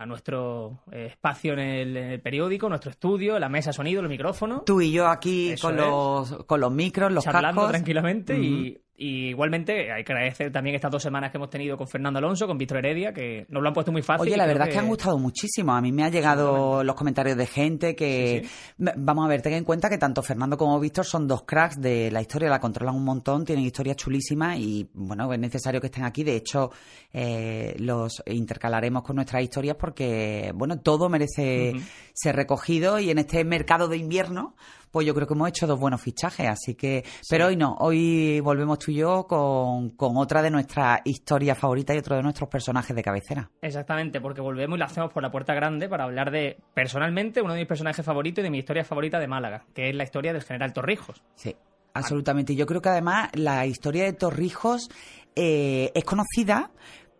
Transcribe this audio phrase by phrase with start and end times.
[0.00, 4.10] a nuestro eh, espacio en el, en el periódico, nuestro estudio, la mesa sonido, los
[4.10, 4.64] micrófonos.
[4.64, 5.84] Tú y yo aquí Eso con es.
[5.84, 7.72] los, con los micros, los charlando cascos.
[7.72, 11.88] tranquilamente y, y igualmente hay que agradecer también estas dos semanas que hemos tenido con
[11.88, 14.28] Fernando Alonso, con Víctor Heredia, que nos lo han puesto muy fácil.
[14.28, 15.72] Oye, la verdad es que han gustado muchísimo.
[15.72, 18.42] A mí me han llegado los comentarios de gente que...
[18.44, 21.80] Sí, Vamos a ver, ten en cuenta que tanto Fernando como Víctor son dos cracks
[21.80, 25.86] de la historia, la controlan un montón, tienen historias chulísimas y, bueno, es necesario que
[25.86, 26.22] estén aquí.
[26.22, 26.70] De hecho,
[27.10, 31.72] eh, los intercalaremos con nuestras historias porque, bueno, todo merece
[32.12, 34.54] ser recogido y en este mercado de invierno,
[34.90, 36.48] pues yo creo que hemos hecho dos buenos fichajes.
[36.48, 41.00] Así que, pero hoy no, hoy volvemos tú y yo con, con otra de nuestras
[41.04, 43.50] historias favoritas y otro de nuestros personajes de cabecera.
[43.62, 47.54] Exactamente, porque volvemos y lo hacemos por la puerta grande para hablar de, personalmente, uno
[47.54, 50.32] de mis personajes favoritos y de mi historia favorita de Málaga, que es la historia
[50.32, 51.22] del general Torrijos.
[51.34, 51.54] Sí,
[51.94, 52.52] absolutamente.
[52.52, 54.90] Y Yo creo que además la historia de Torrijos
[55.36, 56.70] eh, es conocida,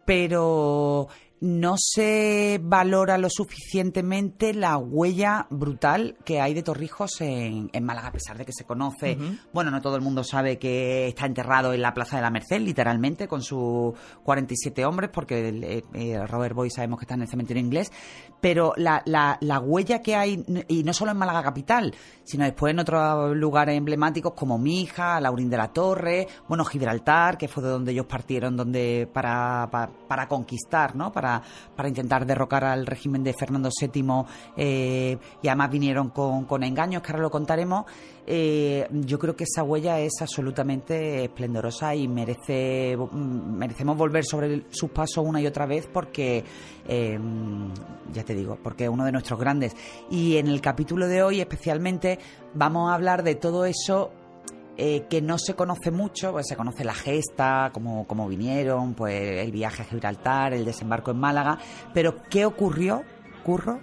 [0.04, 1.08] pero
[1.40, 8.08] no se valora lo suficientemente la huella brutal que hay de Torrijos en, en Málaga,
[8.08, 9.16] a pesar de que se conoce.
[9.52, 12.60] Bueno, no todo el mundo sabe que está enterrado en la Plaza de la Merced,
[12.60, 17.22] literalmente, con sus 47 hombres, porque el, eh, eh, Robert Boy sabemos que está en
[17.22, 17.90] el cementerio inglés.
[18.40, 21.94] Pero la, la, la huella que hay, y no solo en Málaga capital,
[22.24, 27.48] sino después en otros lugares emblemáticos como Mija, Laurín de la Torre, bueno, Gibraltar, que
[27.48, 31.10] fue de donde ellos partieron donde para, para, para conquistar, ¿no?
[31.12, 31.29] Para,
[31.76, 34.24] para intentar derrocar al régimen de Fernando VII
[34.56, 37.84] eh, y además vinieron con, con engaños, que ahora lo contaremos.
[38.32, 44.66] Eh, yo creo que esa huella es absolutamente esplendorosa y merece mm, merecemos volver sobre
[44.70, 46.44] sus pasos una y otra vez porque
[46.86, 47.18] eh,
[48.12, 49.74] ya te digo, porque es uno de nuestros grandes.
[50.10, 52.18] Y en el capítulo de hoy especialmente
[52.54, 54.12] vamos a hablar de todo eso
[54.82, 59.14] eh, que no se conoce mucho, pues se conoce la gesta, cómo, cómo vinieron, pues
[59.44, 61.58] el viaje a Gibraltar, el desembarco en Málaga,
[61.92, 63.02] pero ¿qué ocurrió,
[63.42, 63.78] Curro,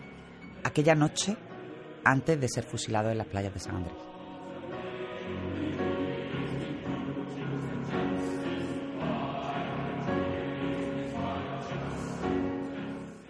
[0.63, 1.37] aquella noche
[2.03, 3.95] antes de ser fusilado en las playas de San Andrés?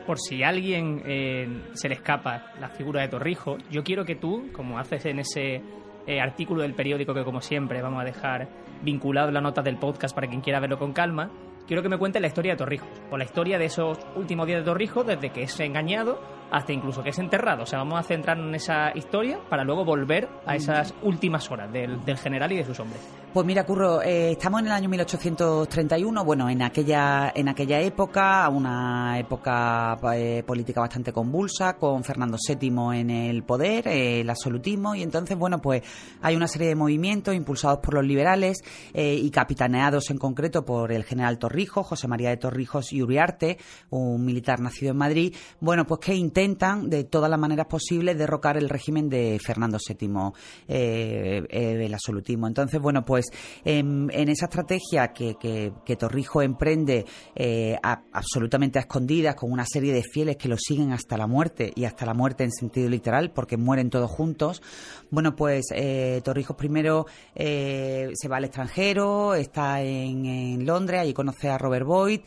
[0.05, 4.15] Por si a alguien eh, se le escapa la figura de Torrijos, yo quiero que
[4.15, 5.61] tú, como haces en ese
[6.07, 8.47] eh, artículo del periódico que como siempre vamos a dejar
[8.81, 11.29] vinculado en la nota del podcast para quien quiera verlo con calma,
[11.67, 14.61] quiero que me cuentes la historia de Torrijos, o la historia de esos últimos días
[14.61, 16.19] de Torrijos, desde que es engañado
[16.49, 17.63] hasta incluso que es enterrado.
[17.63, 21.71] O sea, vamos a centrarnos en esa historia para luego volver a esas últimas horas
[21.71, 23.01] del, del general y de sus hombres.
[23.37, 28.49] Pues mira, Curro, eh, estamos en el año 1831, bueno, en aquella, en aquella época,
[28.49, 34.95] una época eh, política bastante convulsa, con Fernando VII en el poder, eh, el absolutismo,
[34.95, 35.83] y entonces, bueno, pues
[36.19, 38.57] hay una serie de movimientos impulsados por los liberales
[38.95, 43.59] y capitaneados en concreto por el general Torrijos, José María de Torrijos y Uriarte,
[43.91, 48.57] un militar nacido en Madrid, bueno, pues que intentan de todas las maneras posibles derrocar
[48.57, 50.31] el régimen de Fernando VII,
[50.67, 52.47] el absolutismo.
[52.47, 53.26] Entonces, bueno, pues
[53.65, 57.05] en, en esa estrategia que, que, que Torrijos emprende
[57.35, 61.27] eh, a- absolutamente a escondidas, con una serie de fieles que lo siguen hasta la
[61.27, 64.61] muerte, y hasta la muerte en sentido literal, porque mueren todos juntos,
[65.09, 67.05] bueno, pues eh, Torrijos primero
[67.35, 72.21] eh, se va al extranjero, está en, en Londres, allí conoce a Robert Boyd,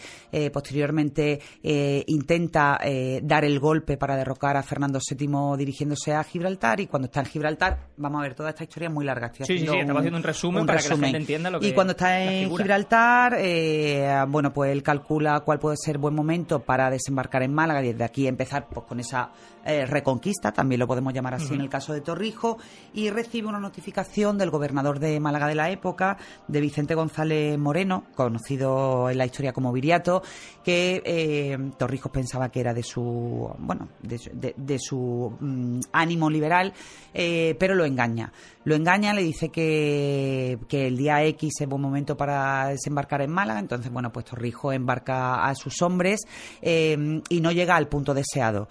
[0.52, 1.40] posteriormente
[2.06, 2.78] intenta
[3.22, 7.26] dar el golpe para derrocar a Fernando VII dirigiéndose a Gibraltar, y cuando está en
[7.26, 9.28] Gibraltar, vamos a ver, toda esta historia es muy larga.
[9.28, 11.00] Estoy Sí, sí, sí, estaba haciendo un resumen para lo que-
[11.68, 12.48] Y cuando está en.
[12.64, 17.82] Gibraltar, eh, bueno, pues él calcula cuál puede ser buen momento para desembarcar en Málaga
[17.82, 19.30] y desde aquí empezar pues con esa
[19.64, 22.56] eh, reconquista, también lo podemos llamar así en el caso de Torrijos,
[22.94, 26.16] y recibe una notificación del gobernador de Málaga de la época,
[26.48, 30.22] de Vicente González Moreno, conocido en la historia como Viriato,
[30.64, 35.80] que eh, Torrijos pensaba que era de su, bueno, de su, de- de su, mm,
[35.92, 36.72] ánimo liberal,
[37.14, 38.32] eh, pero lo engaña.
[38.64, 43.30] Lo engaña, le dice que, que el día X es buen momento para desembarcar en
[43.30, 46.20] Málaga, entonces, bueno, pues Torrijos embarca a sus hombres
[46.60, 48.68] eh, y no llega al punto deseado.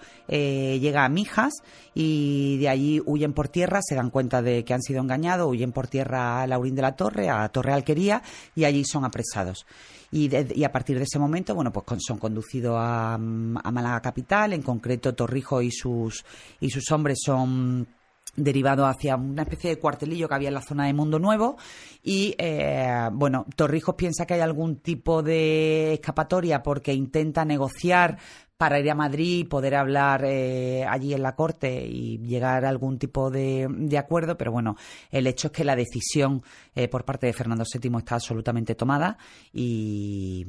[0.80, 1.52] Llega a Mijas
[1.94, 5.72] y de allí huyen por tierra, se dan cuenta de que han sido engañados, huyen
[5.72, 8.22] por tierra a Laurín de la Torre, a Torre Alquería
[8.54, 9.66] y allí son apresados.
[10.12, 14.62] Y, a partir de ese momento, bueno, pues son conducidos a, a Málaga capital, en
[14.62, 16.24] concreto Torrijos y sus,
[16.58, 17.86] y sus hombres son
[18.36, 21.56] derivado hacia una especie de cuartelillo que había en la zona de Mundo Nuevo.
[22.02, 28.18] Y eh, bueno Torrijos piensa que hay algún tipo de escapatoria porque intenta negociar
[28.56, 32.68] para ir a Madrid y poder hablar eh, allí en la corte y llegar a
[32.68, 33.66] algún tipo de,
[33.98, 34.76] acuerdo, pero bueno,
[35.10, 36.42] el hecho es que la decisión
[36.74, 39.16] eh, por parte de Fernando VII está absolutamente tomada
[39.50, 40.44] y,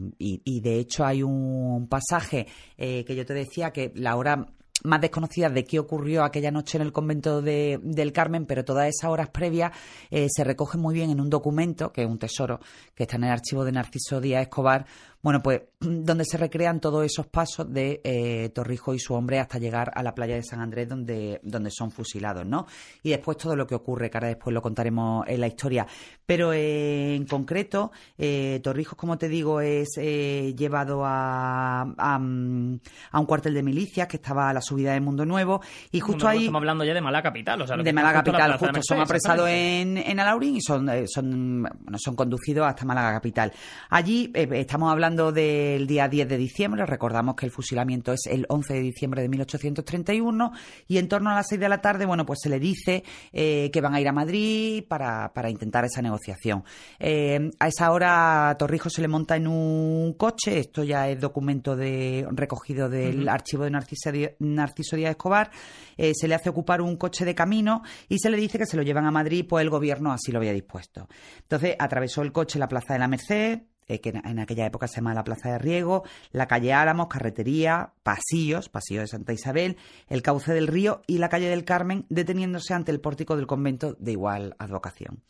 [0.59, 4.45] de hecho hay un pasaje que yo te decía que la hora
[4.83, 8.87] más desconocidas de qué ocurrió aquella noche en el convento de, del Carmen, pero todas
[8.87, 9.71] esas horas previas
[10.09, 12.59] eh, se recogen muy bien en un documento, que es un tesoro,
[12.95, 14.85] que está en el archivo de Narciso Díaz Escobar,
[15.21, 19.59] bueno, pues donde se recrean todos esos pasos de eh, Torrijo y su hombre hasta
[19.59, 22.67] llegar a la playa de San Andrés donde, donde son fusilados, ¿no?
[23.03, 25.85] Y después todo lo que ocurre, que ahora después lo contaremos en la historia.
[26.25, 32.79] Pero eh, en concreto, eh, Torrijos, como te digo, es eh, llevado a, a, un
[33.27, 36.39] cuartel de milicias que estaba a la subida de Mundo Nuevo y justo ahí...
[36.39, 37.77] Estamos hablando ya de Málaga Capital, o sea...
[37.77, 38.79] De Málaga Capital, justo.
[38.81, 43.51] son apresados en, en Alaurín y son, son, bueno, son conducidos hasta Málaga Capital.
[43.89, 48.73] Allí estamos hablando del día 10 de diciembre, recordamos que el fusilamiento es el 11
[48.75, 50.51] de diciembre de 1831
[50.87, 53.03] y en torno a las 6 de la tarde, bueno, pues se le dice
[53.33, 56.63] eh, que van a ir a Madrid para, intentar esa negociación.
[56.97, 61.75] Eh, a esa hora Torrijos se le monta en un coche, esto ya es documento
[61.75, 65.51] de, recogido del archivo de Narciso, Narciso Díaz Escobar,
[65.97, 68.77] eh, se le hace ocupar un coche de camino y se le dice que se
[68.77, 71.07] lo llevan a Madrid, pues el gobierno así lo había dispuesto.
[71.41, 73.59] Entonces atravesó el coche la Plaza de la Merced,
[73.91, 77.91] eh, que en, aquella época se llama la Plaza de Riego, la calle Álamos, carretería,
[78.03, 79.75] pasillos, pasillo de Santa Isabel,
[80.07, 83.97] el cauce del río y la calle del Carmen, deteniéndose ante el pórtico del convento
[83.99, 85.23] de igual advocación.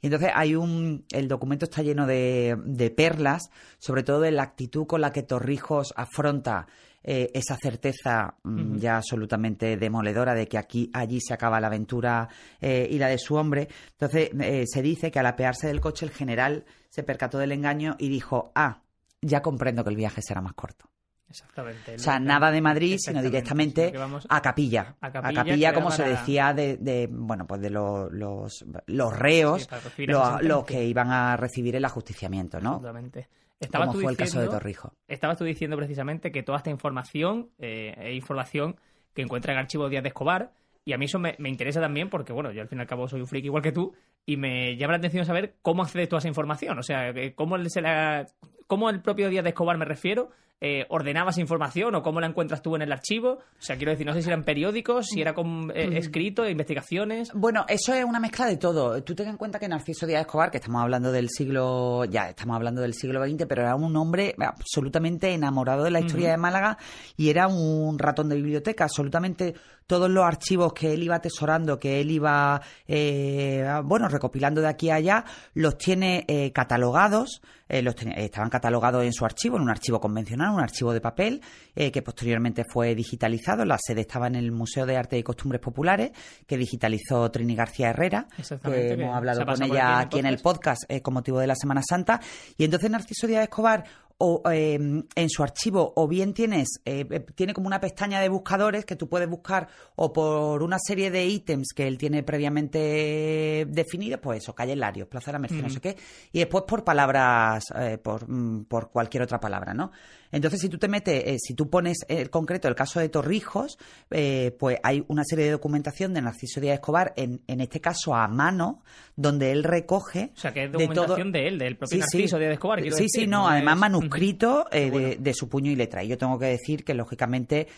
[0.00, 4.42] Y entonces hay un, el documento está lleno de, de perlas, sobre todo de la
[4.42, 6.66] actitud con la que Torrijos afronta
[7.02, 12.28] eh, esa certeza mm, ya absolutamente demoledora de que aquí allí se acaba la aventura
[12.60, 13.68] eh, y la de su hombre.
[13.92, 17.96] Entonces eh, se dice que al apearse del coche el general se percató del engaño
[17.98, 18.82] y dijo, ah,
[19.22, 20.90] ya comprendo que el viaje será más corto.
[21.28, 21.94] Exactamente.
[21.94, 23.92] O sea, nada de Madrid, sino directamente
[24.28, 24.96] a, capilla.
[25.00, 25.74] a, capilla.
[25.74, 29.68] como se decía de, bueno, pues de los, los, reos,
[29.98, 32.76] los, que iban a recibir el ajusticiamiento, ¿no?
[32.76, 33.28] Exactamente.
[33.60, 34.92] Estabas fue el caso de Torrijo.
[35.08, 38.76] Estabas tú diciendo precisamente que toda esta información eh, es información
[39.14, 40.52] que encuentra en archivo Díaz de Escobar,
[40.88, 43.08] y a mí eso me, interesa también porque, bueno, yo al fin y al cabo
[43.08, 43.92] soy un freak igual que tú
[44.24, 46.78] y me llama la atención saber cómo accedes tú a esa información.
[46.78, 48.24] O sea, cómo, se la,
[48.66, 52.62] cómo el propio Díaz de Escobar, me refiero, eh, ordenabas información o cómo la encuentras
[52.62, 53.38] tú en el archivo.
[53.38, 55.96] O sea, quiero decir, no sé si eran periódicos, si era con, eh, mm.
[55.96, 57.30] escrito, investigaciones.
[57.32, 59.00] Bueno, eso es una mezcla de todo.
[59.04, 62.56] Tú ten en cuenta que Narciso Díaz Escobar, que estamos hablando del siglo, ya estamos
[62.56, 66.76] hablando del siglo XX, pero era un hombre absolutamente enamorado de la historia de Málaga
[67.16, 68.84] y era un ratón de biblioteca.
[68.84, 69.54] Absolutamente
[69.86, 74.90] todos los archivos que él iba atesorando, que él iba, eh, bueno, recopilando de aquí
[74.90, 77.40] a allá, los tiene eh, catalogados.
[77.68, 81.40] los estaban catalogados en su archivo, en un archivo convencional un archivo de papel
[81.74, 83.64] eh, que posteriormente fue digitalizado.
[83.64, 86.10] La sede estaba en el Museo de Arte y Costumbres Populares,
[86.46, 88.26] que digitalizó Trini García Herrera,
[88.64, 91.82] que hemos hablado con ella aquí en el podcast eh, con motivo de la Semana
[91.88, 92.20] Santa.
[92.56, 93.84] Y entonces Narciso Díaz Escobar
[94.20, 97.04] o em, en su archivo o bien tienes eh,
[97.36, 101.24] tiene como una pestaña de buscadores que tú puedes buscar o por una serie de
[101.24, 105.70] ítems que él tiene previamente definidos pues eso calle Larios Plaza de la Merced no
[105.70, 105.96] sé qué
[106.32, 107.66] y después por palabras
[108.02, 109.92] por, mm, por cualquier otra palabra no
[110.32, 113.78] entonces, si tú te metes, eh, si tú pones el concreto el caso de Torrijos,
[114.10, 118.14] eh, pues hay una serie de documentación de Narciso Díaz Escobar, en, en este caso
[118.14, 118.82] a mano,
[119.16, 120.32] donde él recoge.
[120.36, 122.82] O sea, que es documentación de, él, del propio Narciso Díaz Escobar.
[122.92, 126.04] Sí, sí, no, además manuscrito eh, de, su puño y letra.
[126.04, 127.68] Y yo tengo que decir que, lógicamente,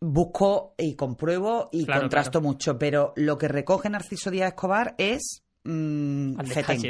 [0.00, 6.36] busco y compruebo y contrasto mucho, pero lo que recoge Narciso Díaz Escobar es Mm,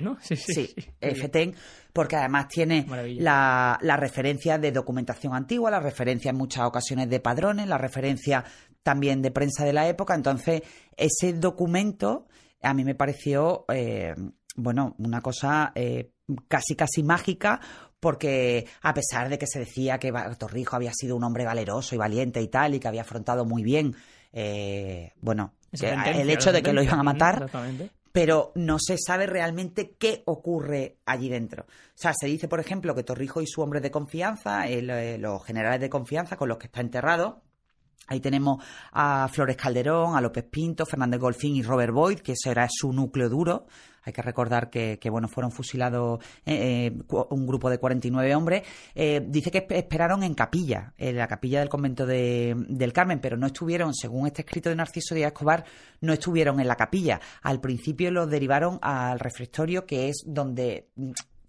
[0.03, 0.19] ¿no?
[0.23, 1.55] Sí, sí, FETEN,
[1.93, 2.87] porque además tiene
[3.19, 8.45] la, la, referencia de documentación antigua, la referencia en muchas ocasiones de padrones, la referencia
[8.83, 10.15] también de prensa de la época.
[10.15, 10.63] Entonces,
[10.97, 12.27] ese documento
[12.65, 14.15] a mí me pareció, eh,
[14.57, 16.11] bueno, una cosa eh,
[16.49, 17.61] casi, casi mágica,
[18.01, 21.99] porque a pesar de que se decía que Torrijo había sido un hombre valeroso y
[21.99, 23.95] valiente y tal, y que había afrontado muy bien,
[24.33, 27.51] eh, bueno, el hecho de que lo iban a matar,
[28.15, 31.65] pero no se sabe realmente qué ocurre allí dentro.
[31.65, 35.45] O sea, se dice, por ejemplo, que Torrijo y su hombre de confianza, eh, los
[35.45, 37.43] generales de confianza con los que está enterrado,
[38.07, 42.51] Ahí tenemos a Flores Calderón, a López Pinto, Fernández Golfín y Robert Boyd, que ese
[42.51, 43.67] era su núcleo duro.
[44.05, 48.63] Hay que recordar que, bueno, fueron fusilados eh, eh, un grupo de 49 hombres.
[48.95, 53.37] Eh, dice que esperaron en capilla, en la capilla del convento de, del Carmen, pero
[53.37, 55.65] no estuvieron, según este escrito de Narciso Díaz Escobar,
[56.01, 57.21] no estuvieron en la capilla.
[57.43, 60.89] Al principio los derivaron al refectorio, que es donde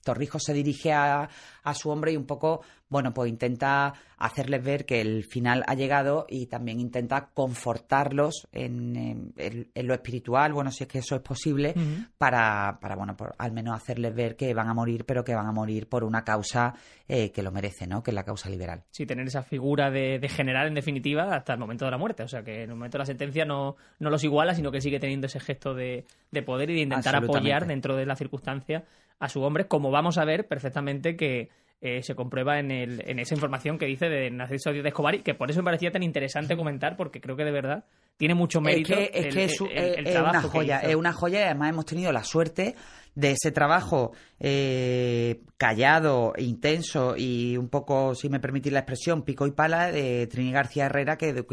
[0.05, 1.27] Torrijos se dirige a,
[1.63, 5.73] a, su hombre y un poco bueno, pues intenta hacerles ver que el final ha
[5.73, 9.33] llegado y también intenta confortarlos en,
[9.75, 11.73] lo espiritual, bueno, si es que eso es posible,
[12.17, 15.47] para, para, bueno, por, al menos hacerles ver que van a morir, pero que van
[15.47, 16.73] a morir por una causa
[17.07, 18.03] eh, que lo merece, ¿no?
[18.03, 18.83] Que es la causa liberal.
[18.91, 22.23] Sí, tener esa figura de, general, en definitiva, hasta el momento de la muerte.
[22.23, 24.79] O sea, que en el momento de la sentencia no, no los iguala, sino que
[24.79, 28.85] sigue teniendo ese gesto de, de poder y de intentar apoyar dentro de la circunstancia
[29.19, 31.49] a su hombre, como vamos a ver perfectamente que
[31.81, 35.19] eh, se comprueba en, el, en esa información que dice de Narciso de Escobar y
[35.21, 37.85] que por eso me parecía tan interesante comentar porque creo que de verdad
[38.17, 38.93] tiene mucho mérito.
[38.93, 42.75] Es que es, una joya, es una joya y además hemos tenido la suerte
[43.13, 49.45] de ese trabajo eh, callado, intenso y un poco, si me permitís la expresión, pico
[49.45, 51.45] y pala de Trini García Herrera que,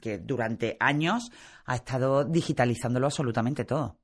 [0.00, 1.30] que durante años
[1.64, 3.96] ha estado digitalizándolo absolutamente todo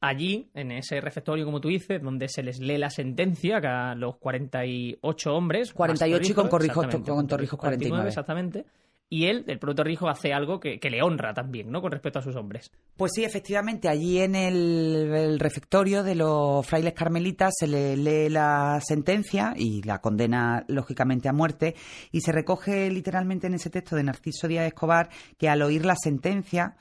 [0.00, 4.16] allí, en ese refectorio, como tú dices, donde se les lee la sentencia a los
[4.16, 5.72] 48 hombres.
[5.72, 8.08] 48 y con, Torrijos, con Torrijos 49.
[8.08, 8.64] Exactamente.
[9.12, 11.82] Y él, el propio Torrijos, hace algo que, le honra también, ¿no?
[11.82, 12.70] Con respecto a sus hombres.
[12.96, 18.80] Pues sí, efectivamente, allí en el, refectorio de los frailes carmelitas se le lee la
[18.80, 21.74] sentencia y la condena, lógicamente, a muerte.
[22.12, 25.96] Y se recoge literalmente en ese texto de Narciso Díaz Escobar que al oír la
[25.96, 26.76] sentencia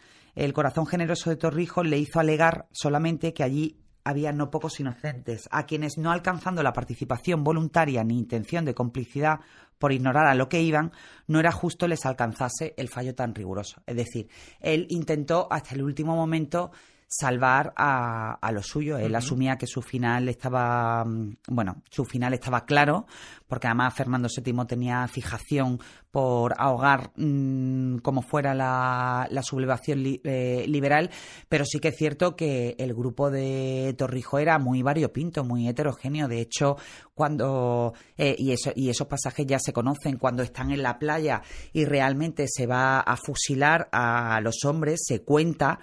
[0.45, 5.49] el corazón generoso de Torrijos le hizo alegar solamente que allí había no pocos inocentes,
[5.51, 9.41] a quienes no alcanzando la participación voluntaria ni intención de complicidad
[9.77, 10.93] por ignorar a lo que iban,
[11.27, 13.81] no era justo les alcanzase el fallo tan riguroso.
[13.85, 14.29] Es decir,
[14.61, 16.71] él intentó hasta el último momento
[17.09, 18.99] salvar a, a lo suyo.
[18.99, 23.07] Él asumía que su final estaba, mm, bueno, su final estaba claro,
[23.47, 25.79] porque además Fernando VII tenía fijación
[26.11, 31.09] por ahogar mm, como fuera la, la sublevación eh, liberal,
[31.49, 36.27] pero sí que es cierto que el grupo de Torrijo era muy variopinto, muy heterogéneo.
[36.27, 36.77] De hecho,
[37.15, 41.41] cuando, eh, y, eso, y esos pasajes ya se conocen, cuando están en la playa
[41.73, 45.79] y realmente se va a fusilar a los hombres, se cuenta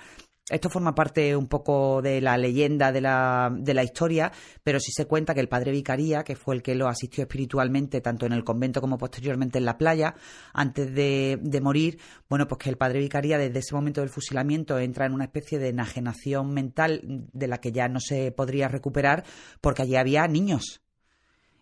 [0.49, 4.31] esto forma parte un poco de la leyenda de la, de la historia,
[4.63, 8.01] pero sí se cuenta que el padre Vicaría, que fue el que lo asistió espiritualmente
[8.01, 10.15] tanto en el convento como posteriormente en la playa,
[10.53, 11.99] antes de, de morir,
[12.29, 15.59] bueno, pues que el padre Vicaría desde ese momento del fusilamiento entra en una especie
[15.59, 17.01] de enajenación mental
[17.33, 19.25] de la que ya no se podría recuperar
[19.61, 20.81] porque allí había niños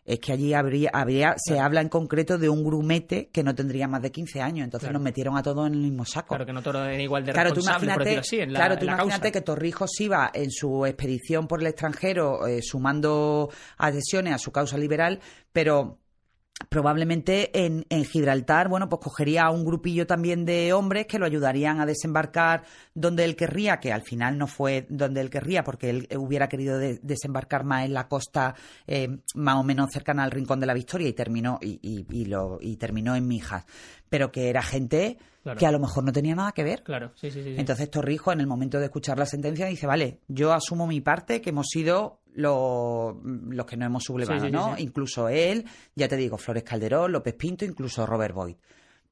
[0.05, 3.89] es que allí habría, habría, se habla en concreto de un grumete que no tendría
[3.89, 6.29] más de 15 años, entonces nos metieron a todos en el mismo saco.
[6.29, 8.85] Claro, que no todo era igual de claro, tú imagínate, así, en la, Claro, tú
[8.85, 14.53] imagínate que Torrijos iba en su expedición por el extranjero eh, sumando adhesiones a su
[14.53, 15.21] causa liberal,
[15.53, 15.99] pero
[16.69, 21.27] probablemente en, en, Gibraltar, bueno, pues cogería a un grupillo también de hombres que lo
[21.27, 22.63] ayudarían a desembarcar
[22.95, 26.79] donde él querría, que al final no fue donde él querría, porque él hubiera querido
[26.79, 28.55] desembarcar más en la costa,
[28.87, 32.59] eh, más o menos cercana al Rincón de la Victoria, y terminó, y, y, lo,
[32.61, 33.65] y terminó en Mijas.
[34.09, 35.19] Pero que era gente
[35.59, 36.83] que a lo mejor no tenía nada que ver.
[36.83, 37.55] Claro, sí, sí, sí.
[37.59, 41.41] Entonces Torrijo, en el momento de escuchar la sentencia, dice, vale, yo asumo mi parte,
[41.41, 44.77] que hemos sido los, los que no hemos sublevado, ¿no?
[44.79, 45.65] Incluso él,
[45.95, 48.57] ya te digo, Flores Calderón, López Pinto, incluso Robert Boyd.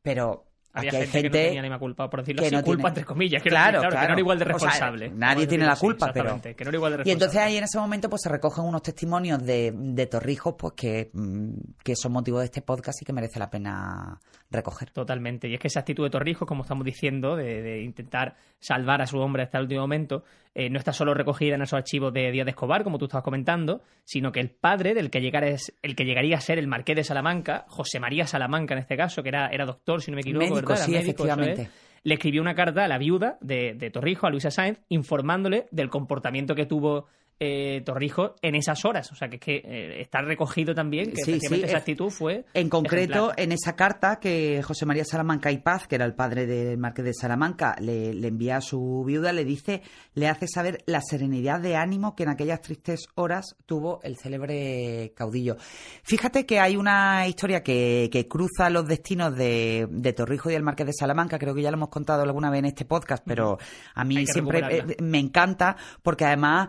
[0.02, 3.04] Pero había gente, hay gente, que no tenía ni culpa, por decirlo así, culpa entre
[3.04, 3.42] comillas.
[3.42, 5.10] Claro, claro, Que no era igual de responsable.
[5.10, 6.40] nadie tiene la culpa, pero...
[6.40, 7.08] Que no era igual de responsable.
[7.08, 10.74] Y entonces ahí en ese momento pues se recogen unos testimonios de, de Torrijos pues
[10.74, 14.18] que, mm, que son motivo de este podcast y que merece la pena
[14.52, 14.90] recoger.
[14.90, 15.48] Totalmente.
[15.48, 19.18] Y es que esa actitud de Torrijos, como estamos diciendo, de, intentar salvar a su
[19.18, 20.24] hombre hasta el último momento,
[20.54, 23.24] eh, no está solo recogida en esos archivos de Díaz de Escobar, como tú estabas
[23.24, 26.68] comentando, sino que el padre del que, llegara es, el que llegaría a ser el
[26.68, 30.16] marqués de Salamanca, José María Salamanca en este caso, que era, era doctor, si no
[30.16, 31.68] me equivoco, sí, efectivamente.
[32.02, 35.88] le escribió una carta a la viuda de, de Torrijos, a Luisa Sáenz, informándole del
[35.90, 37.06] comportamiento que tuvo
[37.44, 39.10] eh, Torrijos en esas horas.
[39.10, 42.44] O sea, que es que eh, está recogido también que esa actitud fue.
[42.54, 46.46] En concreto, en esa carta que José María Salamanca y Paz, que era el padre
[46.46, 49.82] del Marqués de Salamanca, le, envía a su viuda, le dice,
[50.14, 55.12] le hace saber la serenidad de ánimo que en aquellas tristes horas tuvo el célebre
[55.16, 55.56] caudillo.
[56.04, 60.86] Fíjate que hay una historia que, cruza los destinos de, de Torrijos y el Marqués
[60.86, 63.58] de Salamanca, creo que ya lo hemos contado alguna vez en este podcast, pero
[63.96, 66.68] a mí siempre eh, me encanta porque además.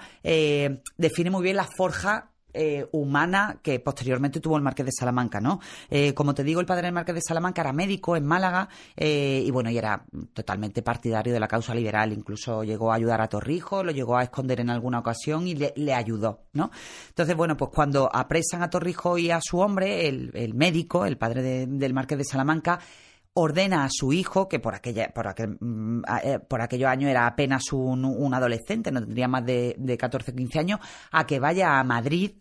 [0.63, 5.41] Eh, define muy bien la forja eh, humana que posteriormente tuvo el Marqués de Salamanca,
[5.41, 5.60] ¿no?
[5.89, 9.50] Eh, como te digo, el padre del Marqués de Salamanca era médico en Málaga y
[9.50, 13.84] bueno, y era totalmente partidario de la causa liberal, incluso llegó a ayudar a Torrijos,
[13.84, 16.70] lo llegó a esconder en alguna ocasión y le, ayudó, ¿no?
[17.10, 21.65] Entonces, bueno, pues cuando apresan a Torrijos y a su hombre, el, médico, el padre
[21.65, 22.79] del Marqués de Salamanca,
[23.36, 27.25] ordena a su hijo, que por aquella, por aquel, mm, eh, por aquellos años era
[27.25, 30.80] apenas un, adolescente, no tendría más de, de 14 o 15 años,
[31.12, 32.32] a que vaya a Madrid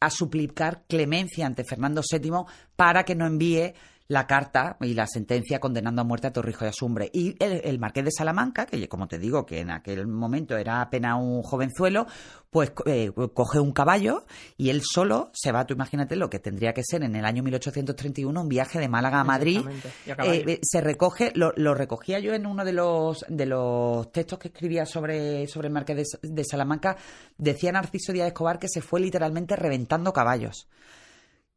[0.00, 2.44] a suplicar clemencia ante Fernando VII
[2.76, 3.74] para que no envíe
[4.08, 7.10] la carta y la sentencia condenando a muerte a Torrijos y a Sumbre.
[7.12, 11.16] Y el, marqués de Salamanca, que como te digo, que en aquel momento era apenas
[11.20, 12.06] un jovenzuelo,
[12.50, 14.24] pues eh, coge un caballo
[14.56, 17.42] y él solo se va, tú imagínate lo que tendría que ser en el año
[17.42, 19.60] 1831 un viaje de Málaga a Madrid.
[20.06, 24.48] Eh, eh, se recoge, lo, recogía yo en uno de los, de los textos que
[24.48, 26.96] escribía sobre, sobre el marqués de, de Salamanca,
[27.36, 30.68] decía Narciso Díaz Escobar que se fue literalmente reventando caballos.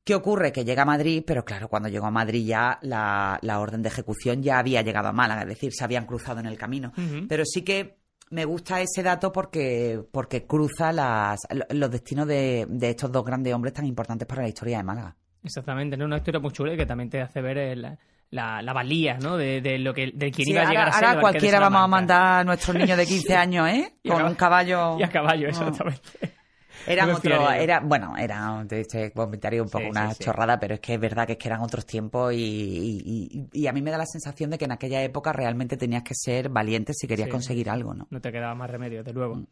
[0.09, 0.51] ¿Qué ocurre?
[0.51, 4.41] Que llega a Madrid, pero claro, cuando llegó a Madrid ya la, orden de ejecución
[4.41, 6.91] ya había llegado a Málaga, es decir, se habían cruzado en el camino.
[7.27, 7.99] Pero sí que
[8.31, 13.71] me gusta ese dato porque, porque cruza las, los destinos de, estos dos grandes hombres
[13.71, 15.15] tan importantes para la historia de Málaga.
[15.43, 16.05] Exactamente, ¿no?
[16.05, 19.37] una historia muy chula y que también te hace ver la, la, valía, ¿no?
[19.37, 21.05] De, lo que de quién iba a llegar a ser.
[21.05, 23.93] Ahora cualquiera vamos a mandar a nuestros niños de 15 años, ¿eh?
[24.07, 24.97] Con un caballo.
[24.97, 26.38] Y a caballo, exactamente.
[26.87, 30.99] Eran otro, era, bueno, era este comentario un poco una chorrada, pero es que es
[30.99, 34.49] verdad que, es que eran otros tiempos y, y, a mí me da la sensación
[34.49, 38.07] de que en aquella época realmente tenías que ser valiente si querías conseguir algo, ¿no?
[38.09, 39.35] No te quedaba más remedio, de luego.
[39.35, 39.47] Mm.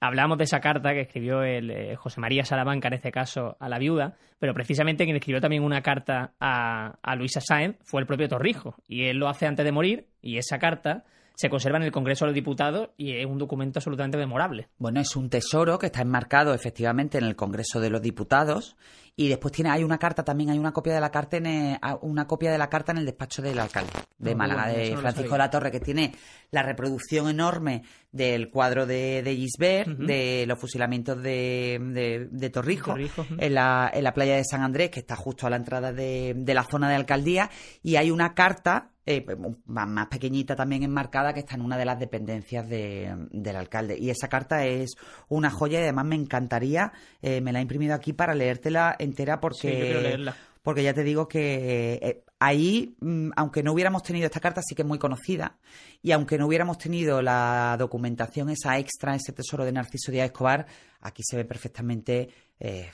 [0.00, 3.68] Hablamos de esa carta que escribió el eh, José María Salamanca, en este caso, a
[3.68, 8.06] la viuda, pero precisamente quien escribió también una carta a, a Luisa Sáenz fue el
[8.06, 8.76] propio Torrijo.
[8.86, 11.04] Y él lo hace antes de morir, y esa carta
[11.38, 14.70] se conserva en el Congreso de los Diputados y es un documento absolutamente memorable.
[14.76, 18.76] Bueno, es un tesoro que está enmarcado efectivamente en el Congreso de los Diputados
[19.14, 22.26] y después tiene hay una carta también hay una copia de la carta en una
[22.26, 25.50] copia de la carta en el despacho del alcalde de Málaga de Francisco de la
[25.50, 26.12] Torre que tiene
[26.50, 32.98] la reproducción enorme del cuadro de, de Gisbert, de los fusilamientos de, de, Torrijos,
[33.38, 36.34] en, la, en la playa de San Andrés, que está justo a la entrada de,
[36.36, 37.50] de la zona de alcaldía,
[37.82, 39.24] y hay una carta eh,
[39.64, 43.96] más pequeñita también enmarcada que está en una de las dependencias del alcalde.
[43.98, 44.96] Y esa carta es
[45.28, 49.40] una joya y además me encantaría, eh, me la he imprimido aquí para leértela entera
[49.40, 50.30] porque...
[50.62, 54.74] Porque ya te digo que eh, ahí, mm, aunque no hubiéramos tenido esta carta, sí
[54.74, 55.58] que es muy conocida,
[56.02, 60.66] y aunque no hubiéramos tenido la documentación, esa extra, ese tesoro de Narciso Díaz Escobar,
[61.00, 62.28] aquí se ve perfectamente
[62.60, 62.90] eh,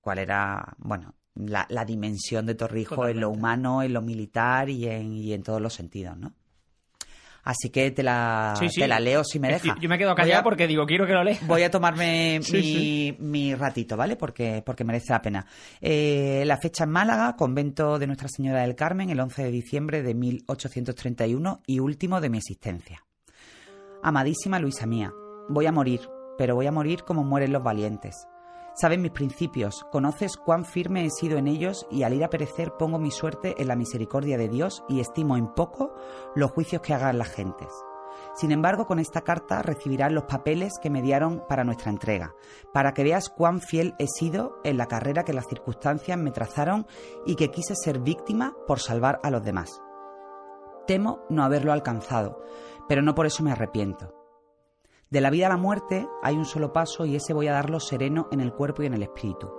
[0.00, 5.12] cuál era, bueno, la, dimensión de Torrijos en lo humano, en lo militar y en,
[5.12, 6.32] y en todos los sentidos, ¿no?
[7.44, 9.76] Así que te la, Te la leo si me deja.
[9.78, 11.38] Yo me quedo callada porque digo, quiero que lo lea.
[11.42, 12.40] Voy a tomarme
[13.18, 14.16] mi, ratito, ¿vale?
[14.16, 15.46] Porque, porque merece la pena.
[15.80, 20.02] Eh, la fecha en Málaga, convento de Nuestra Señora del Carmen, el 11 de diciembre
[20.02, 23.04] de 1831 y último de mi existencia.
[24.02, 25.12] Amadísima Luisa mía,
[25.48, 26.00] voy a morir,
[26.38, 28.26] pero voy a morir como mueren los valientes
[28.76, 32.72] Sabes mis principios, conoces cuán firme he sido en ellos y al ir a perecer
[32.76, 35.94] pongo mi suerte en la misericordia de Dios y estimo en poco
[36.34, 37.68] los juicios que hagan las gentes.
[38.34, 42.34] Sin embargo, con esta carta recibirás los papeles que me dieron para nuestra entrega,
[42.72, 46.86] para que veas cuán fiel he sido en la carrera que las circunstancias me trazaron
[47.26, 49.80] y que quise ser víctima por salvar a los demás.
[50.88, 52.42] Temo no haberlo alcanzado,
[52.88, 54.13] pero no por eso me arrepiento.
[55.10, 57.78] De la vida a la muerte hay un solo paso y ese voy a darlo
[57.78, 59.50] sereno en el cuerpo y en el espíritu.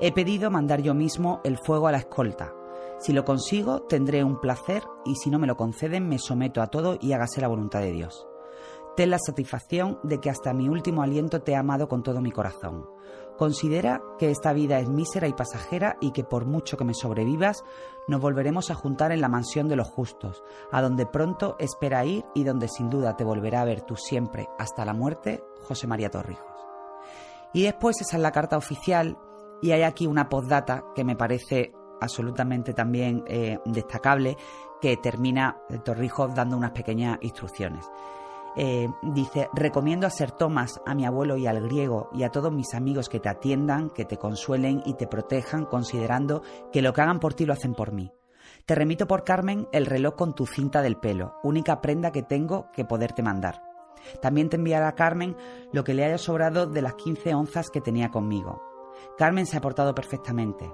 [0.00, 2.52] He pedido mandar yo mismo el fuego a la escolta.
[2.98, 6.66] Si lo consigo, tendré un placer y si no me lo conceden, me someto a
[6.66, 8.26] todo y hágase la voluntad de Dios.
[8.96, 12.32] Ten la satisfacción de que hasta mi último aliento te he amado con todo mi
[12.32, 12.84] corazón.
[13.38, 17.64] Considera que esta vida es mísera y pasajera y que por mucho que me sobrevivas,
[18.08, 22.24] nos volveremos a juntar en la mansión de los justos, a donde pronto espera ir
[22.34, 26.10] y donde sin duda te volverá a ver tú siempre, hasta la muerte, José María
[26.10, 26.44] Torrijos.
[27.52, 29.16] Y después esa es la carta oficial
[29.62, 34.36] y hay aquí una postdata que me parece absolutamente también eh, destacable,
[34.80, 37.88] que termina Torrijos dando unas pequeñas instrucciones.
[38.60, 42.52] Eh, dice, recomiendo a Ser Tomás, a mi abuelo y al griego y a todos
[42.52, 46.42] mis amigos que te atiendan, que te consuelen y te protejan, considerando
[46.72, 48.10] que lo que hagan por ti lo hacen por mí.
[48.66, 52.72] Te remito por Carmen el reloj con tu cinta del pelo, única prenda que tengo
[52.72, 53.62] que poderte mandar.
[54.20, 55.36] También te enviará a Carmen
[55.72, 58.60] lo que le haya sobrado de las 15 onzas que tenía conmigo.
[59.16, 60.68] Carmen se ha portado perfectamente.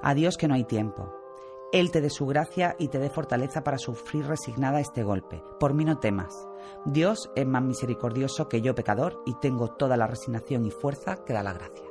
[0.00, 1.25] Adiós que no hay tiempo.
[1.72, 5.42] Él te dé su gracia y te dé fortaleza para sufrir resignada este golpe.
[5.58, 6.46] Por mí no temas.
[6.84, 11.32] Dios es más misericordioso que yo pecador y tengo toda la resignación y fuerza que
[11.32, 11.84] da la gracia.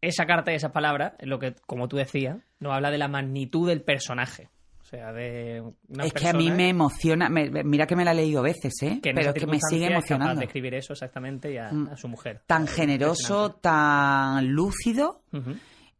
[0.00, 3.68] Esa carta y esas palabras, lo que, como tú decías, nos habla de la magnitud
[3.68, 4.48] del personaje.
[4.88, 8.14] O sea, de una es que a mí me emociona, mira que me la he
[8.14, 9.00] leído veces, ¿eh?
[9.02, 10.40] pero que me sigue emocionando.
[10.40, 11.94] de escribir eso exactamente y a, mm.
[11.94, 12.40] su mujer.
[12.46, 15.20] Tan generoso, tan lúcido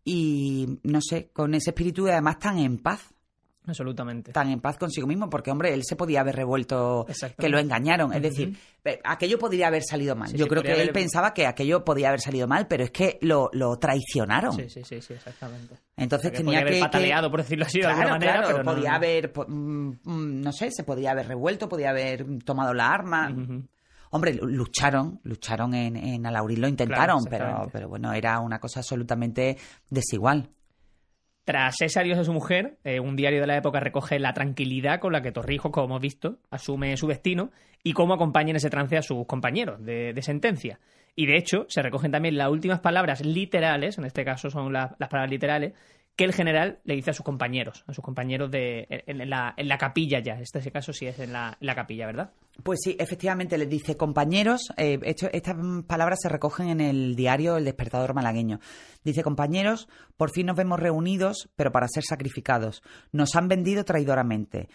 [0.07, 3.15] y, no sé, con ese espíritu y además tan en paz.
[3.69, 4.33] Absolutamente.
[4.33, 8.13] Tan en paz consigo mismo, porque, hombre, él se podía haber revuelto que lo engañaron.
[8.13, 8.57] Es decir,
[9.05, 10.33] aquello podría haber salido mal.
[10.33, 13.51] Yo creo que él pensaba que aquello podía haber salido mal, pero es que lo,
[13.79, 14.55] traicionaron.
[14.55, 15.77] Sí, sí, sí, exactamente.
[15.97, 16.69] Entonces tenía que.
[16.69, 18.43] Haber pataleado, por decirlo así de alguna manera.
[18.47, 19.33] pero podía haber.
[19.47, 23.35] Mm, mm, no sé, se podía haber revuelto, podía haber tomado la arma.
[24.11, 29.59] Hombre, lucharon, lucharon en, en Alaurín, lo intentaron, pero, pero bueno, era una cosa absolutamente
[29.91, 30.49] desigual.
[31.49, 35.01] Tras ese adiós de su mujer, eh, un diario de la época recoge la tranquilidad
[35.01, 38.69] con la que Torrijos, como hemos visto, asume su destino y cómo acompaña en ese
[38.69, 40.79] trance a sus compañeros de, sentencia.
[41.17, 44.93] Y de hecho, se recogen también las últimas palabras literales, en este caso son las
[44.99, 45.73] palabras literales,
[46.19, 49.69] que el general le dice a sus compañeros, a sus compañeros de, en, la, en
[49.69, 50.35] la capilla ya.
[50.35, 52.33] En este caso sí es en la, capilla, ¿verdad?
[52.65, 54.73] Pues sí, efectivamente les dice compañeros.
[54.77, 55.55] Eh, estas
[55.87, 58.59] palabras se recogen en el diario El Despertador Malagueño.
[59.05, 62.83] Dice compañeros, por fin nos vemos reunidos, pero para ser sacrificados.
[63.13, 64.69] Nos han vendido traidoramente.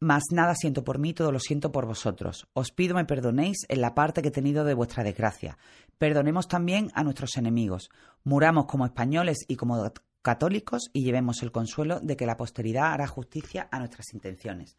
[0.00, 2.48] Mas nada siento por mí, todo lo siento por vosotros.
[2.54, 5.58] Os pido me perdonéis en la parte que he tenido de vuestra desgracia.
[5.98, 7.90] Perdonemos también a nuestros enemigos.
[8.24, 9.76] Muramos como españoles y como
[10.22, 14.76] católicos y llevemos el consuelo de que la posteridad hará justicia a nuestras intenciones.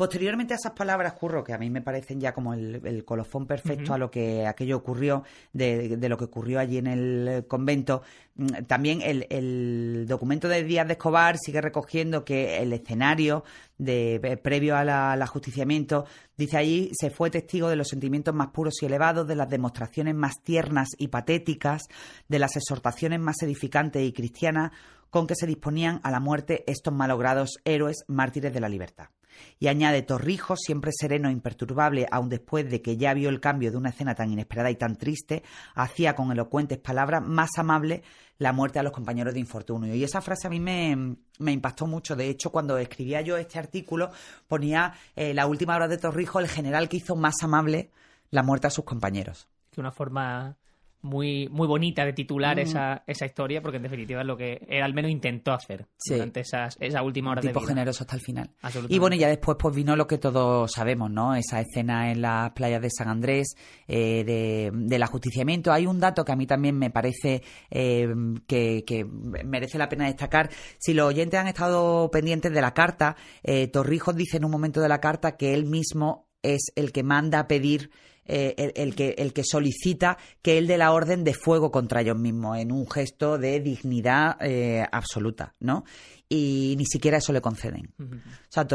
[0.00, 3.92] Posteriormente a esas palabras, Curro, que a mí me parecen ya como el, colofón perfecto
[3.92, 8.00] a lo que aquello ocurrió, de, lo que ocurrió allí en el convento,
[8.36, 13.44] mm, también el, documento de Díaz de Escobar sigue recogiendo que el escenario
[13.76, 14.88] de, eh, previo al
[15.20, 19.50] ajusticiamiento, dice allí, se fue testigo de los sentimientos más puros y elevados, de las
[19.50, 21.82] demostraciones más tiernas y patéticas,
[22.26, 24.72] de las exhortaciones más edificantes y cristianas
[25.10, 29.10] con que se disponían a la muerte estos malogrados héroes mártires de la libertad.
[29.58, 33.70] Y añade Torrijos, siempre sereno e imperturbable, aun después de que ya vio el cambio
[33.70, 35.42] de una escena tan inesperada y tan triste,
[35.74, 38.02] hacía con elocuentes palabras más amable
[38.38, 39.94] la muerte a los compañeros de infortunio.
[39.94, 42.16] Y esa frase a mí me, impactó mucho.
[42.16, 44.10] De hecho, cuando escribía yo este artículo,
[44.48, 47.90] ponía eh, la última hora de Torrijos, el general que hizo más amable
[48.30, 49.46] la muerte a sus compañeros.
[49.70, 50.56] Que una forma
[51.02, 52.60] muy, muy bonita de titular mm.
[52.60, 56.40] esa, esa historia, porque en definitiva es lo que él al menos intentó hacer durante
[56.40, 57.60] esas, esa última hora de vida.
[57.66, 58.50] generoso hasta el final.
[58.88, 61.34] Y bueno, ya después pues vino lo que todos sabemos, ¿no?
[61.34, 63.54] Esa escena en las playas de San Andrés,
[63.88, 65.72] eh, de, del ajusticiamiento.
[65.72, 68.08] Hay un dato que a mí también me parece eh,
[68.46, 70.50] que, que, merece la pena destacar.
[70.78, 74.80] Si los oyentes han estado pendientes de la carta, eh, Torrijos dice en un momento
[74.80, 77.90] de la carta que él mismo es el que manda a pedir
[78.32, 82.16] eh, el, que, el que solicita que él dé la orden de fuego contra ellos
[82.16, 85.84] mismos, en un gesto de dignidad eh, absoluta, ¿no?
[86.28, 87.92] Y ni siquiera eso le conceden.
[87.98, 88.06] O
[88.48, 88.68] sea,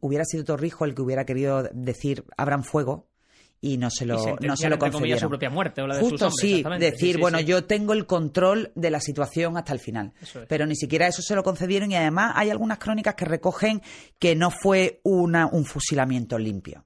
[0.00, 3.08] hubiera sido Torrijo el que hubiera querido decir abran fuego
[3.60, 5.18] y no se lo, no se lo concedieron.
[5.18, 8.70] su propia muerte o la de Justo sus sí, decir, bueno, yo tengo el control
[8.76, 10.12] de la situación hasta el final.
[10.48, 13.82] Pero ni siquiera eso se lo concedieron y además hay algunas crónicas que recogen
[14.20, 16.84] que no fue una, un fusilamiento limpio.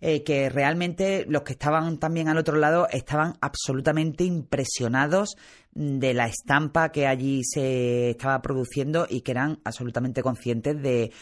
[0.00, 5.36] Eh, que realmente los que estaban también al otro lado estaban absolutamente impresionados
[5.72, 11.12] de la estampa que allí se estaba produciendo y que eran absolutamente conscientes de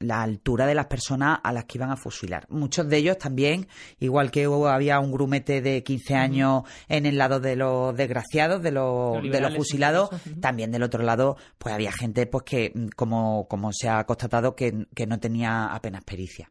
[0.00, 2.46] la altura de las personas a las que iban a fusilar.
[2.50, 3.66] Muchos de ellos también,
[3.98, 8.70] igual que había un grumete de 15 años en el lado de los desgraciados, de
[8.70, 10.10] los, de los fusilados,
[10.40, 14.86] también del otro lado, pues había gente pues que, como, como se ha constatado, que,
[14.94, 16.50] que no tenía apenas pericia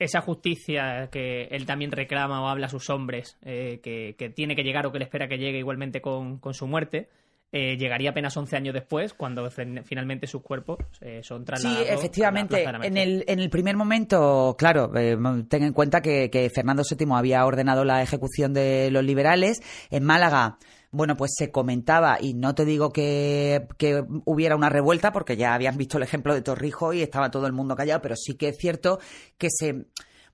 [0.00, 4.62] esa justicia que él también reclama o habla a sus hombres, eh, que, tiene que
[4.62, 7.10] llegar o que le espera que llegue igualmente con, su muerte,
[7.52, 11.86] eh, llegaría apenas 11 años después, cuando finalmente sus cuerpos eh, son trasladados.
[11.86, 12.64] Sí, efectivamente.
[12.82, 17.44] en, el, en el primer momento, claro, ten en cuenta que, que Fernando VII había
[17.44, 19.60] ordenado la ejecución de los liberales.
[19.90, 20.56] En Málaga
[20.92, 25.54] bueno, pues se comentaba, y no te digo que, que, hubiera una revuelta, porque ya
[25.54, 28.48] habían visto el ejemplo de Torrijos y estaba todo el mundo callado, pero sí que
[28.48, 28.98] es cierto
[29.38, 29.86] que se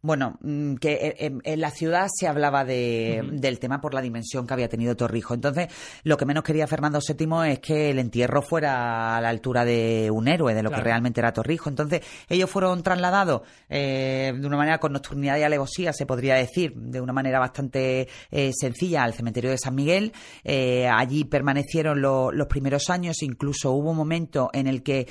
[0.07, 4.55] bueno, mm, que en, la ciudad se hablaba de, del tema por la dimensión que
[4.55, 5.35] había tenido Torrijos.
[5.35, 5.69] Entonces,
[6.05, 10.09] lo que menos quería Fernando VII es que el entierro fuera a la altura de
[10.13, 11.67] un héroe, de lo que realmente era Torrijos.
[11.67, 16.75] Entonces, ellos fueron trasladados eh, de una manera con nocturnidad y alevosía, se podría decir,
[16.77, 20.13] de una manera bastante eh, sencilla, al cementerio de San Miguel.
[20.45, 25.09] Eh, allí permanecieron los primeros años, incluso hubo un momento en el que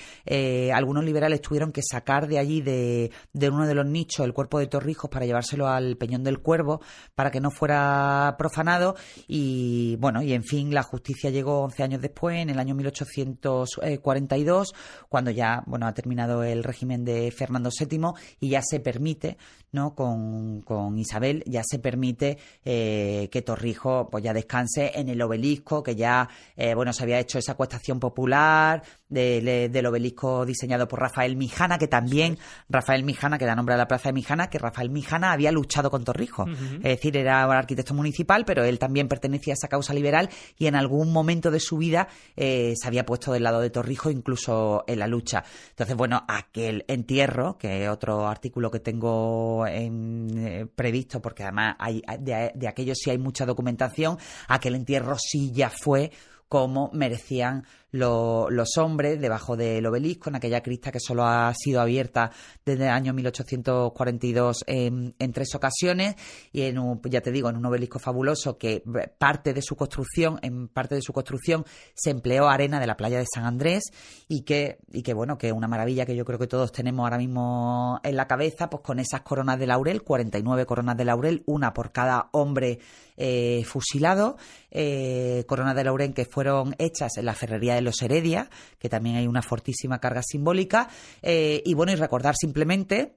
[0.74, 4.58] algunos liberales tuvieron que sacar de allí, de, de uno de los nichos, el cuerpo
[4.60, 6.80] de Torrijos Torrijos para llevárselo al Peñón del Cuervo
[7.16, 8.96] para que no fuera profanado
[9.28, 14.74] y bueno, y en fin, la justicia llegó 11 años después, en el año 1842,
[15.10, 19.38] cuando ya, bueno, ha terminado el régimen de Fernando VII y ya se permite,
[19.72, 19.96] ¿no?
[19.96, 25.82] Con, con Isabel, ya se permite eh, que Torrijos pues ya descanse en el obelisco,
[25.82, 31.36] que ya, eh, bueno, se había hecho esa acuestación popular del obelisco diseñado por Rafael
[31.36, 32.38] Mijana, que también,
[32.70, 35.92] Rafael Mijana, que da nombre a la plaza de Mijana, que Rafael Mijana había luchado
[35.92, 36.50] con Torrijos.
[36.78, 40.68] Es decir, era un arquitecto municipal, pero él también pertenecía a esa causa liberal y
[40.68, 44.84] en algún momento de su vida eh, se había puesto del lado de Torrijos, incluso
[44.88, 45.44] en la lucha.
[45.70, 51.76] Entonces, bueno, aquel entierro, que es otro artículo que tengo en, eh, previsto, porque además
[51.80, 56.12] hay, de, de aquello sí hay mucha documentación, aquel entierro sí ya fue
[56.48, 57.66] como merecían
[57.96, 62.32] los hombres debajo del obelisco, en aquella crista que solo ha sido abierta
[62.66, 66.16] desde el año 1842 en, en tres ocasiones
[66.52, 68.84] y en un, ya te digo, en un obelisco fabuloso que
[69.18, 73.20] parte de su construcción, en parte de su construcción se empleó arena de la playa
[73.20, 73.84] de San Andrés
[74.28, 77.18] y que, y que bueno, que una maravilla que yo creo que todos tenemos ahora
[77.18, 81.74] mismo en la cabeza, pues con esas coronas de laurel, 49 coronas de laurel, una
[81.74, 82.80] por cada hombre
[83.18, 84.38] eh, fusilado,
[84.72, 89.16] eh, coronas de laurel que fueron hechas en la ferrería de los Heredia, que también
[89.16, 90.90] hay una fortísima carga simbólica.
[91.22, 93.16] Eh, y bueno, y recordar simplemente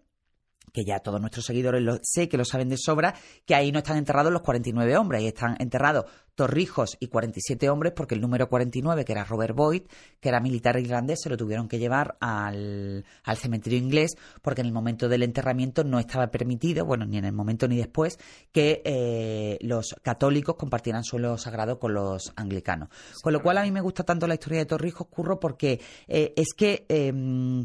[0.72, 3.78] que ya todos nuestros seguidores lo, sé que lo saben de sobra, que ahí no
[3.78, 6.07] están enterrados los 49 hombres, ahí están enterrados
[6.38, 9.83] Torrijos y 47 hombres, porque el número 49, que era Robert Boyd,
[10.20, 14.68] que era militar irlandés, se lo tuvieron que llevar al, al cementerio inglés, porque en
[14.68, 18.20] el momento del enterramiento no estaba permitido, bueno, ni en el momento ni después,
[18.52, 22.88] que eh, los católicos compartieran suelo sagrado con los anglicanos.
[23.20, 26.35] Con lo cual a mí me gusta tanto la historia de Torrijos, Curro, porque eh,
[26.37, 26.87] es que...
[26.88, 27.64] Eh,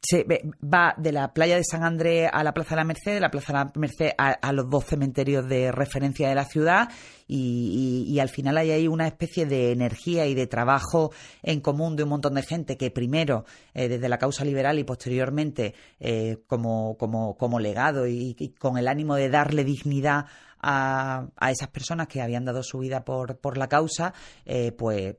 [0.00, 0.24] se
[0.62, 3.30] va de la playa de San Andrés a la Plaza de la Merced, de la
[3.30, 6.88] Plaza de la Merced a, los dos cementerios de referencia de la ciudad
[7.26, 12.04] y, al final hay ahí una especie de energía y de trabajo en común de
[12.04, 16.96] un montón de gente que primero eh, desde la causa liberal y posteriormente eh, como,
[16.96, 20.26] como, como legado y, con el ánimo de darle dignidad
[20.60, 24.12] a, a, esas personas que habían dado su vida por, por la causa,
[24.44, 25.16] eh, pues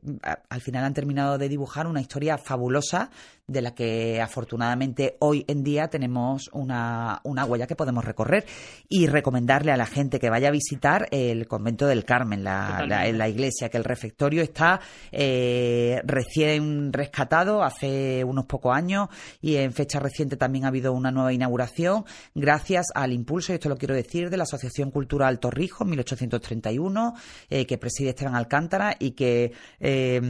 [0.50, 3.10] al final han terminado de dibujar una historia fabulosa
[3.50, 8.46] de la que afortunadamente hoy en día tenemos una, una huella que podemos recorrer
[8.88, 13.28] y recomendarle a la gente que vaya a visitar el convento del Carmen, la, la,
[13.28, 14.80] iglesia, que el refectorio está
[15.12, 19.10] eh, recién rescatado hace unos pocos años
[19.42, 23.70] y en fecha reciente también ha habido una nueva inauguración gracias al impulso, y esto
[23.70, 27.16] lo quiero decir, de la Asociación Cultural Torrijos 1831,
[27.50, 30.22] eh, que preside Esteban Alcántara y que, eh,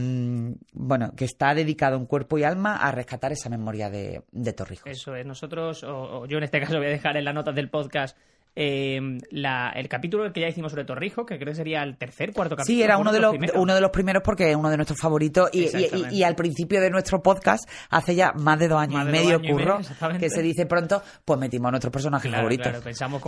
[0.72, 4.52] bueno, que está dedicado en cuerpo y alma a rescatar rescatar esa memoria de, de
[4.52, 4.86] Torrijos.
[4.86, 7.68] Eso es, nosotros, o, yo en este caso voy a dejar en las notas del
[7.68, 8.16] podcast
[8.56, 12.32] eh, la, el capítulo que ya hicimos sobre Torrijos, que creo que sería el tercer,
[12.32, 12.76] cuarto capítulo.
[12.76, 15.50] Sí, era uno de, los, uno de los primeros porque es uno de nuestros favoritos.
[15.52, 15.68] Y,
[16.10, 19.80] y, al principio de nuestro podcast, hace ya más de dos años y medio, curro,
[20.18, 22.72] que se dice pronto, pues metimos a nuestros personajes favoritos.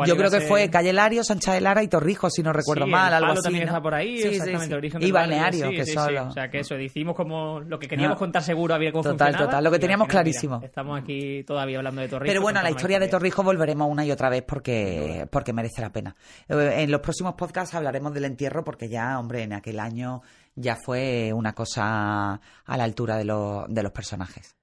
[0.07, 3.13] Yo creo que fue Calle Lario, Sancha de Lara y Torrijos, si no recuerdo mal,
[3.13, 3.43] algo así.
[3.43, 6.29] también está por ahí, exactamente, Y Balneario, que solo.
[6.29, 9.65] O sea, que eso, decimos como lo que queríamos contar seguro, había cómo Total, total,
[9.65, 10.61] lo que teníamos clarísimo.
[10.63, 12.33] estamos aquí todavía hablando de Torrijos.
[12.33, 15.93] Pero bueno, la historia de Torrijos volveremos una y otra vez porque, porque merece la
[15.93, 16.17] pena.
[16.49, 20.23] Eh, en los próximos podcasts hablaremos del entierro porque ya, hombre, en aquel año
[20.55, 24.57] ya fue una cosa a la altura de, de los personajes.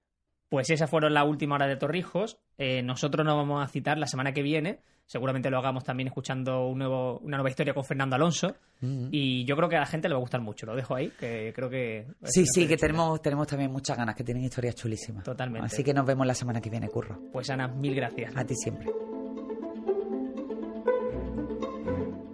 [0.49, 2.39] Pues esas fueron la última hora de Torrijos.
[2.57, 4.81] Eh, nosotros nos vamos a citar la semana que viene.
[5.05, 8.55] Seguramente lo hagamos también escuchando un nuevo, una nueva historia con Fernando Alonso.
[8.81, 9.09] Mm-hmm.
[9.11, 10.67] Y yo creo que a la gente le va a gustar mucho.
[10.67, 12.07] Lo dejo ahí, que creo que...
[12.23, 15.23] Sí, sí, que tenemos, tenemos también muchas ganas, que tienen historias chulísimas.
[15.23, 15.65] Totalmente.
[15.65, 17.19] Así que nos vemos la semana que viene, Curro.
[17.31, 18.35] Pues Ana, mil gracias.
[18.35, 18.87] A ti siempre.